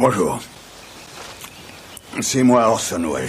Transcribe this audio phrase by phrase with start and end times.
[0.00, 0.40] Bonjour.
[2.20, 3.28] C'est moi Orson Welles.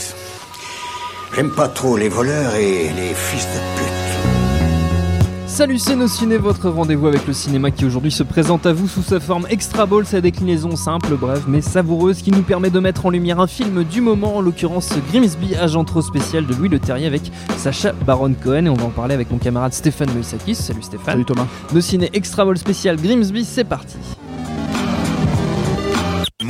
[1.36, 5.48] J'aime pas trop les voleurs et les fils de pute.
[5.48, 8.88] Salut c'est nos ciné, votre rendez-vous avec le cinéma qui aujourd'hui se présente à vous
[8.88, 12.80] sous sa forme extra ball, sa déclinaison simple, brève mais savoureuse qui nous permet de
[12.80, 16.70] mettre en lumière un film du moment, en l'occurrence Grimsby, agent trop spécial de Louis
[16.70, 20.10] Le Terrier avec Sacha Baron Cohen et on va en parler avec mon camarade Stéphane
[20.14, 20.56] Moïsakis.
[20.56, 21.16] Salut Stéphane.
[21.16, 21.48] Salut Thomas.
[21.74, 23.98] Nos ciné extra ball spécial Grimsby, c'est parti.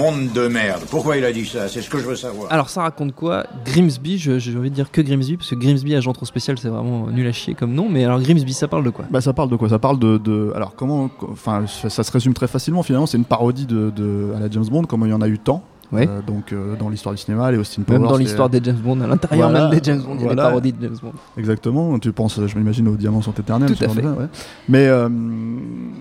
[0.02, 0.82] Monde de merde.
[0.90, 1.68] Pourquoi il a dit ça?
[1.68, 2.52] C'est ce que je veux savoir.
[2.52, 3.46] Alors ça raconte quoi?
[3.66, 6.70] Grimsby, je- j'ai envie de dire que Grimsby parce que Grimsby agent trop spécial c'est
[6.70, 9.06] vraiment nul à chier comme nom, mais alors Grimsby ça parle de quoi?
[9.12, 9.70] Bah ça parle de quoi?
[9.70, 13.18] Ça parle de, de- alors comment enfin ça, ça se résume très facilement finalement c'est
[13.18, 15.64] une parodie de, de- à la James Bond comme il y en a eu tant
[15.92, 16.08] Ouais.
[16.08, 18.78] Euh, donc euh, dans l'histoire du cinéma les Austin Powers Même dans l'histoire des James
[18.78, 20.44] Bond, à l'intérieur Voilà, même des James Bond, il y a des voilà.
[20.44, 21.12] parodies de James Bond.
[21.38, 24.02] exactement tu penses je m'imagine aux diamants sont éternels Tout à fait.
[24.02, 24.26] ouais.
[24.70, 25.10] mais euh,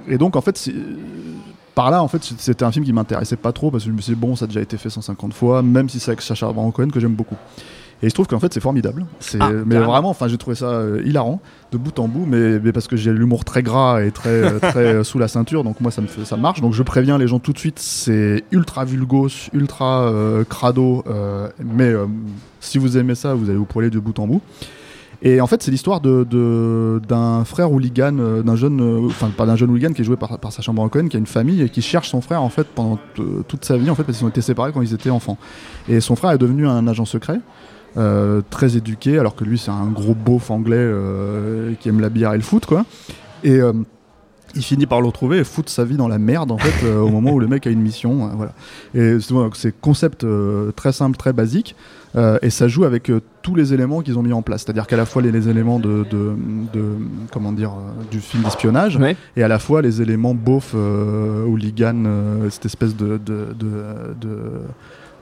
[0.09, 0.73] et donc en fait c'est-
[1.81, 4.03] par là en fait c'était un film qui m'intéressait pas trop parce que je me
[4.03, 6.47] suis dit bon ça a déjà été fait 150 fois même si c'est avec Sacha
[6.53, 7.37] Baron Cohen que j'aime beaucoup.
[8.03, 9.07] Et il se trouve qu'en fait c'est formidable.
[9.19, 9.93] C'est Ah, mais carrément.
[9.93, 11.41] vraiment enfin j'ai trouvé ça euh, hilarant
[11.73, 14.59] de bout en bout mais, mais parce que j'ai l'humour très gras et très euh,
[14.71, 16.61] très euh, sous la ceinture donc moi ça me fait ça marche.
[16.61, 20.13] Donc je préviens les gens tout de suite c'est ultra vulgos ultra
[20.51, 21.03] crado
[21.65, 21.95] mais
[22.61, 24.43] si vous aimez ça vous allez vous poiler de bout en bout
[25.23, 29.29] et en fait, c'est l'histoire de, de- d'un frère hooligan, euh, d'un jeune, euh, enfin
[29.37, 31.27] pas d'un jeune hooligan qui est joué par, par Sacha Baron Cohen, qui a une
[31.27, 34.05] famille et qui cherche son frère en fait pendant t- toute sa vie en fait
[34.05, 35.37] parce qu'ils ont été séparés quand ils étaient enfants.
[35.89, 37.39] Et son frère est devenu un agent secret,
[37.97, 42.09] euh, très éduqué, alors que lui c'est un gros beauf anglais euh, qui aime la
[42.09, 42.85] bière et le foot quoi.
[43.45, 43.73] Et euh,
[44.55, 47.01] il finit par le retrouver et foutre sa vie dans la merde en fait euh,
[47.01, 48.27] au moment où le mec a une mission.
[48.27, 48.53] euh, voilà.
[48.95, 51.75] Et c'est voilà, c'est concept euh, très simple, très basique.
[52.17, 54.63] Euh, et ça joue avec euh, tous les éléments qu'ils ont mis en place.
[54.65, 56.33] C'est-à-dire qu'à la fois les, les éléments de, de,
[56.73, 56.97] de-
[57.33, 59.17] comment dire euh, du film d'espionnage Ouais.
[59.37, 63.47] et à la fois les éléments beauf, euh, hooligan, euh, cette espèce de de,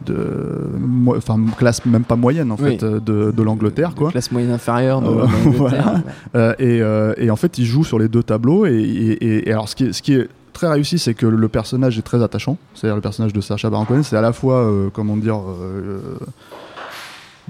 [0.06, 0.68] de,
[1.16, 2.70] enfin classe même pas moyenne en Oui.
[2.78, 4.10] fait euh, de, de l'Angleterre quoi.
[4.10, 5.26] Classe moyenne inférieure de Euh,
[5.56, 5.94] voilà.
[5.94, 6.00] Ouais.
[6.36, 8.66] Euh, et, et en fait, il joue sur les deux tableaux.
[8.66, 11.26] Et, et- et- et alors, ce qui est, ce qui est très réussi, c'est que
[11.26, 12.56] le personnage est très attachant.
[12.74, 15.38] C'est-à-dire le personnage de Sacha Baron Cohen, c'est à la fois, euh, comment dire.
[15.38, 16.00] euh,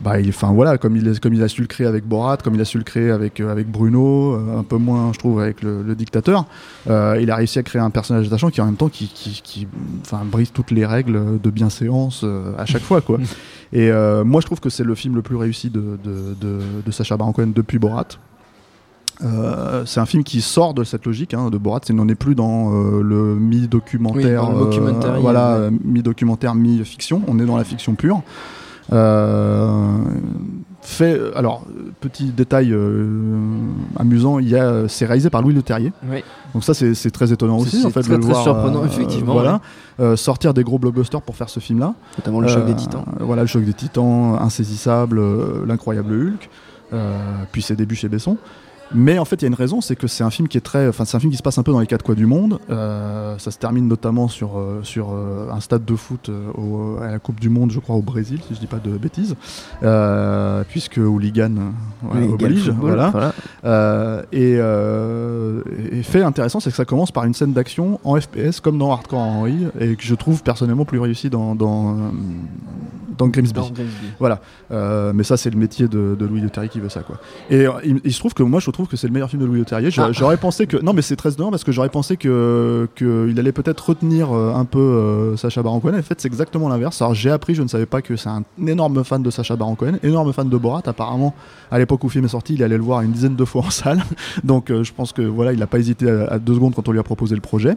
[0.03, 2.37] bah, il, enfin voilà, comme il, est- comme il a su le créer avec Borat,
[2.39, 5.19] comme il a su le créer avec, euh, avec Bruno, euh, un peu moins, je
[5.19, 6.45] trouve, avec le, le dictateur,
[6.89, 9.41] euh, il a réussi à créer un personnage attachant qui, en même temps, qui, qui,
[9.43, 9.67] qui,
[10.03, 12.25] enfin, brise toutes les règles de bienséance
[12.57, 13.19] à chaque fois, quoi.
[13.73, 13.91] Et
[14.25, 17.17] moi, je trouve que c'est le film le plus réussi de, de, de, de Sacha
[17.19, 18.07] Baron Cohen depuis Borat.
[19.25, 21.81] Euh, c'est un film qui sort de cette logique hein, de Borat.
[21.83, 24.45] C'est n'en est plus dans euh, le mi-documentaire,
[25.17, 27.23] Oui, voilà, mi-documentaire, mi-fiction.
[27.27, 28.23] On est dans la fiction pure.
[28.93, 29.99] Euh,
[30.81, 31.65] fait, alors
[32.01, 33.07] petit détail euh,
[33.99, 35.93] amusant, il y a, c'est réalisé par Louis Leterrier.
[36.11, 36.23] Oui.
[36.55, 38.33] Donc ça c'est c'est très étonnant C'est- aussi en c'est fait très, de le très
[38.33, 39.61] voir, surprenant, euh, effectivement, Voilà,
[40.01, 41.93] Euh, sortir des gros blockbusters pour faire ce film-là.
[42.19, 43.05] Notamment le choc Euh, des titans.
[43.21, 46.49] Voilà, le choc des titans, insaisissable, euh, l'incroyable Hulk,
[46.93, 47.19] euh,
[47.53, 48.37] puis ses débuts chez Besson.
[48.95, 50.63] Mais en fait, il y a une raison, c'est que c'est un film qui est
[50.63, 52.25] très, enfin, c'est un film qui se passe un peu dans les quatre coins du
[52.25, 52.59] monde.
[52.71, 57.11] Euh, ça se termine notamment sur euh, sur euh, un stade de foot au- à
[57.11, 59.37] la Coupe du Monde, je crois, au Brésil, si je dis pas de bêtises,
[60.71, 61.53] puisque hooligan
[62.03, 63.11] voilà, Oui, oblige, voilà.
[63.63, 64.25] voilà.
[64.33, 68.79] Et, et fait intéressant, c'est que ça commence par une scène d'action en FPS, comme
[68.79, 71.95] dans Hardcore Henry, et que je trouve personnellement plus réussi dans, dans,
[73.19, 73.53] dans Grimsby.
[73.61, 74.07] Dans Grimsby.
[74.19, 74.41] Voilà.
[74.71, 77.17] Euh, mais ça, c'est le métier de, de Louis Leterrier qui veut ça, quoi.
[77.51, 79.43] Et euh, il, il se trouve que moi, je trouve que c'est le meilleur film
[79.43, 79.91] de Louis Leterrier.
[79.91, 80.13] J'a- Ah.
[80.13, 80.77] J'aurais pensé que.
[80.79, 84.55] Non, mais c'est très étonnant parce que j'aurais pensé que qu'il allait peut-être retenir euh,
[84.55, 85.99] un peu Sacha Baron Cohen.
[85.99, 87.03] En fait, c'est exactement l'inverse.
[87.03, 89.75] Alors, j'ai appris, je ne savais pas que c'est un énorme fan de Sacha Baron
[89.75, 90.83] Cohen, énorme fan de Borat.
[90.87, 91.35] Apparemment,
[91.71, 93.63] à l'époque où le film est sorti, il allait le voir une dizaine de fois
[93.67, 94.03] en salle.
[94.45, 96.93] Donc, je pense que voilà, il n'a pas hésité à, à deux secondes quand on
[96.93, 97.75] lui a proposé le projet.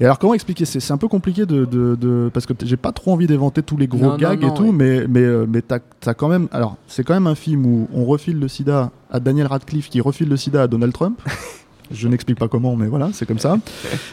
[0.00, 0.64] Et alors comment expliquer?
[0.64, 3.76] C'est un peu compliqué de, de- de- parce que j'ai pas trop envie d'éventer tous
[3.76, 6.76] les gros Non, gags non, et tout, mais mais euh, mais t'as quand même alors
[6.88, 10.28] c'est quand même un film où on refile le SIDA à Daniel Radcliffe qui refile
[10.28, 11.20] le SIDA à Donald Trump.
[11.90, 13.58] Je n'explique pas comment, mais voilà, c'est comme ça.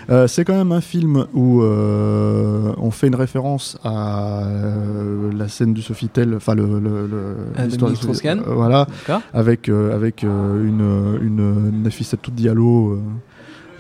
[0.10, 5.48] Euh, c'est quand même un film où euh, on fait une référence à euh, la
[5.48, 7.98] scène du Sofitel, enfin le, le, le- de l'histoire du-
[8.46, 8.88] voilà,
[9.34, 13.00] avec avec une une Nafissatou Diallo.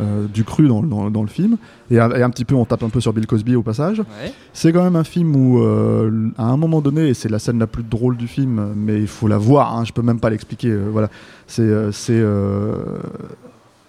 [0.01, 1.57] Euh, du cru dans, dans, dans le film
[1.91, 3.99] et, un- et un petit peu on tape un peu sur Bill Cosby au passage
[3.99, 4.33] Ouais.
[4.53, 7.59] c'est quand même un film où, euh, à un moment donné, et c'est la scène
[7.59, 10.29] la plus drôle du film, mais il faut la voir, hein, je peux même pas
[10.29, 10.69] l'expliquer.
[10.69, 11.09] euh, voilà,
[11.47, 12.23] c'est, c'est,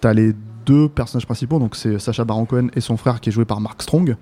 [0.01, 0.33] t'as les
[0.65, 3.59] deux personnages principaux, donc c'est Sacha Baron Cohen et son frère qui est joué par
[3.61, 4.15] Mark Strong,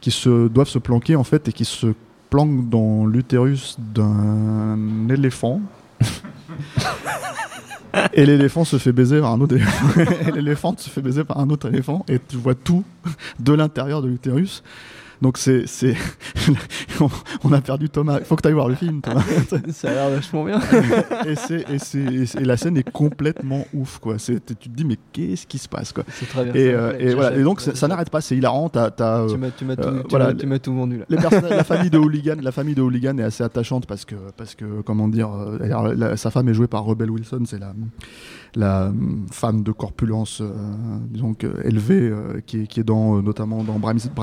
[0.00, 1.88] qui se doivent se planquer en fait et qui se
[2.30, 4.78] planquent dans l'utérus d'un
[5.08, 5.60] éléphant.
[8.14, 10.74] Et l'éléphant se fait baiser par un autre éléphant.
[10.78, 12.04] Et se fait baiser par un autre éléphant.
[12.08, 12.84] Et tu vois tout
[13.38, 14.62] de l'intérieur de l'utérus.
[15.22, 15.94] Donc c'est, c'est,
[17.44, 18.18] on- a perdu Thomas.
[18.20, 19.22] Il faut que tu ailles voir le film, Thomas.
[19.72, 20.60] Ça a l'air vachement bien.
[21.26, 24.18] et, c'est, et, c'est, et la scène est complètement ouf, quoi.
[24.18, 26.04] C'est, tu te dis mais qu'est-ce qui se passe, quoi?
[26.12, 26.54] C'est très bien.
[26.54, 27.36] Et, euh, et voilà.
[27.36, 28.20] Et donc ça, ça n'arrête pas.
[28.20, 28.68] C'est hilarant.
[28.68, 31.04] T'as, t'as, euh, Tu m'as, tu m'as tout, euh, voilà, tu m'as tout vendu là.
[31.08, 34.54] les la famille de Hooligan, la famille de Hooligan est assez attachante parce que, parce
[34.54, 37.72] que comment dire, euh, la- sa femme est jouée par Rebel Wilson, c'est la,
[38.54, 38.90] la euh,
[39.30, 40.50] femme de corpulence, euh,
[41.08, 41.34] disons
[41.64, 44.14] élevée, euh, qui, est, qui est dans euh, notamment dans Bridesmaid.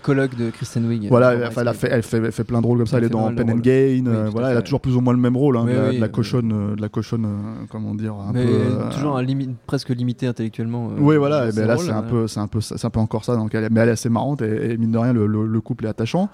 [0.00, 1.08] Coloc de Kristen Wiig.
[1.08, 2.96] Voilà, elle, a fait, elle, fait, elle fait plein de rôles comme ça.
[2.98, 3.56] Elle Elle est dans Pen and.
[3.58, 4.04] Gain.
[4.06, 5.78] euh, Oui, voilà, elle a toujours plus ou moins le même rôle, hein, Oui, de,
[5.78, 7.26] la, de la euh, cochonne, de la cochonne,
[7.70, 8.52] comment dire, un mais peu.
[8.52, 9.24] euh, toujours un
[9.66, 10.90] presque limité intellectuellement.
[10.98, 11.46] oui, voilà.
[11.46, 13.36] Et c'est ben là, c'est un peu, c'est un peu, c'est un peu encore ça.
[13.36, 15.60] Donc, elle, mais elle est assez marrante et, et mine de rien, le, le- le
[15.60, 16.28] couple est attachant.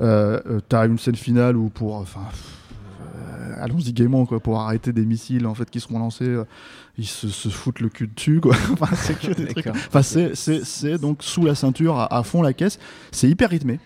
[0.00, 2.20] Euh, T'as une scène finale où pour, enfin,
[3.60, 6.44] allons-y gaiement quoi, pour arrêter des missiles en fait qui seront lancés, euh,
[6.98, 8.54] ils se, se foutent le cul dessus quoi.
[8.72, 9.64] enfin, c'est que des trucs.
[9.64, 9.80] D'accord.
[9.88, 12.78] Enfin, c'est, c'est, c'est donc sous la ceinture à, à fond la caisse.
[13.12, 13.78] C'est hyper rythmé.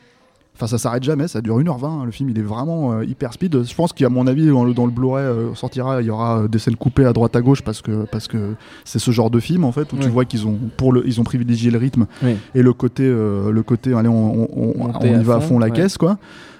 [0.56, 1.84] Enfin, ça s'arrête jamais, ça dure 1h20.
[1.84, 3.64] hein, le film, il est vraiment euh, hyper speed.
[3.64, 6.42] Je pense qu'à mon avis, dans le, dans le Blu-ray euh, sortira, il y aura
[6.42, 9.30] euh, des scènes coupées à droite à gauche parce que parce que c'est ce genre
[9.30, 11.78] de film en fait où tu vois qu'ils ont pour le ils ont privilégié le
[11.78, 12.36] rythme Oui.
[12.54, 15.34] et le côté euh, le côté allez on, on, on- Monter on y à va
[15.34, 15.72] à fond, la ouais.
[15.72, 16.18] caisse quoi.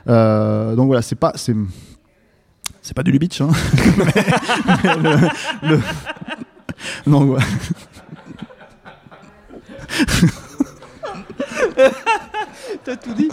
[0.09, 1.55] Euh, donc voilà, c'est pas c'est
[2.86, 3.48] c'est pas du Lubitsch hein.
[3.96, 5.28] Mais le-
[5.69, 5.81] le-
[7.06, 7.40] non ouais.
[12.85, 13.29] T'as tout dit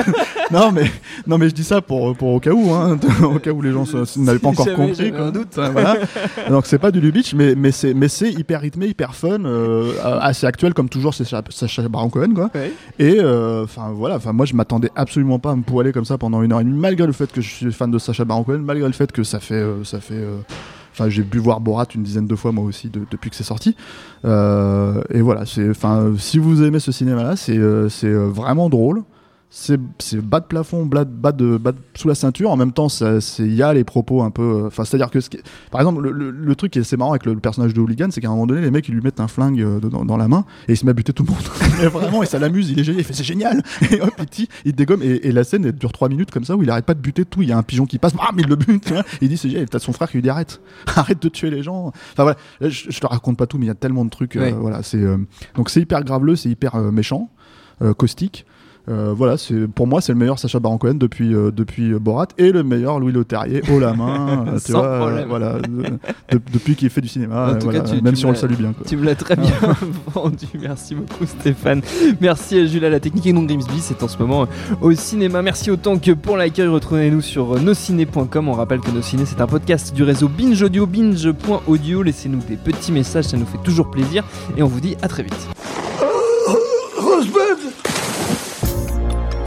[0.50, 0.84] non mais
[1.26, 3.72] non mais je dis ça pour pour au cas où hein, au cas où les
[3.72, 3.84] gens
[4.16, 5.30] n'avaient pas encore compris quoi.
[5.30, 5.58] doute.
[5.58, 5.96] Hein, voilà.
[6.48, 10.74] Donc c'est pas du Lubitsch, mais mais c'est hyper rythmé, hyper fun, euh, assez actuel
[10.74, 11.14] comme toujours.
[11.14, 12.50] C'est Sacha- Baron Cohen quoi.
[12.54, 12.72] Ouais.
[12.98, 16.18] Et euh, enfin voilà, enfin moi je m'attendais absolument pas à me poiler comme ça
[16.18, 18.44] pendant une heure et demie, malgré le fait que je suis fan de Sacha Baron
[18.44, 20.14] Cohen, malgré le fait que ça fait euh, ça fait.
[20.92, 23.44] Enfin, j'ai pu voir Borat une dizaine de fois moi aussi de- depuis que c'est
[23.44, 23.76] sorti.
[24.24, 28.68] Euh, et voilà, c'est, enfin, si vous aimez ce cinéma-là, c'est, euh, c'est euh, vraiment
[28.68, 29.02] drôle.
[29.52, 29.80] C'est,
[30.22, 32.52] bas de plafond, bas de, bas de, bas de- sous la ceinture.
[32.52, 32.86] En même temps,
[33.40, 34.42] il y a les propos un peu.
[34.42, 35.42] euh, Enfin, c'est-à-dire que, ce qui est-
[35.72, 37.80] par exemple, le, le- le truc qui est assez marrant avec le, le personnage de
[37.80, 40.04] Hooligan, c'est qu'à un moment donné, les mecs ils lui mettent un flingue euh, dans,
[40.04, 41.42] dans la main et il se met à buter tout le monde.
[41.82, 42.70] et vraiment, et ça l'amuse.
[42.70, 43.00] Il est génial.
[43.00, 43.60] Il fait c'est génial.
[43.90, 45.02] Et hop, il, il dégomme.
[45.02, 47.00] Et, et la scène elle dure 3 minutes comme ça où il arrête pas de
[47.00, 47.42] buter tout.
[47.42, 48.84] Il y a un pigeon qui passe, bam, il le bute.
[48.84, 49.02] tu vois.
[49.20, 49.64] Il dit c'est génial.
[49.64, 50.60] Et T'as son frère qui lui dit arrête,
[50.94, 51.86] arrête de tuer les gens.
[52.12, 54.10] Enfin voilà, Là, je, je te raconte pas tout, mais il y a tellement de
[54.10, 54.36] trucs.
[54.36, 55.02] euh, voilà, c'est
[55.56, 57.30] donc c'est hyper graveleux, c'est hyper méchant,
[57.96, 58.46] caustique.
[58.90, 61.98] Euh, voilà, c'est pour moi c'est le meilleur Sacha Baron Cohen depuis euh, depuis euh,
[62.00, 64.46] Borat et le meilleur Louis Leterrier haut la main.
[64.48, 65.28] euh, tu Sans vois, problème.
[65.28, 65.68] voilà, de-
[66.36, 68.30] de- depuis qu'il fait du cinéma, En tout voilà, cas, tu- même tu si on
[68.30, 68.72] le salue bien.
[68.72, 68.84] Quoi.
[68.88, 69.52] Tu me l'as très bien
[70.12, 70.46] vendu.
[70.60, 71.82] Merci beaucoup, Stéphane.
[72.20, 73.78] Merci à Jules à la technique et non Grimsby.
[73.80, 74.46] C'est en ce moment
[74.80, 75.40] au cinéma.
[75.42, 76.66] Merci autant que pour l'accueil.
[76.66, 78.48] Retrouvez-nous sur nosciné.com.
[78.48, 82.02] On rappelle que Nos Ciné, c'est un podcast du réseau Binge Audio, binge.audio.
[82.02, 84.24] Laissez-nous des petits messages, ça nous fait toujours plaisir.
[84.56, 85.36] Et on vous dit à très vite.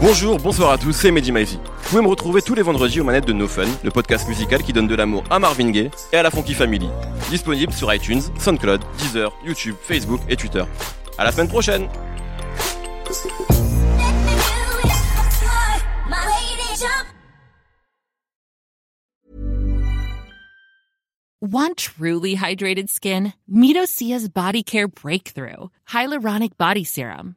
[0.06, 1.56] Bonjour, bonsoir à tous, c'est Mehdi Maizy.
[1.56, 4.62] Vous pouvez me retrouver tous les vendredis aux manettes de No Fun, le podcast musical
[4.62, 6.90] qui donne de l'amour à Marvin Gaye et à la Funky Family.
[7.30, 10.62] Disponible sur iTunes, SoundCloud, Deezer, YouTube, Facebook et Twitter.
[11.16, 11.88] À la semaine prochaine
[21.40, 23.32] Want truly hydrated skin?
[23.50, 27.36] Medocia's Body Care Breakthrough Hyaluronic Body Serum.